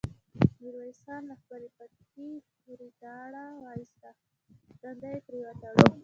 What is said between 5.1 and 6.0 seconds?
يې پرې وتاړه.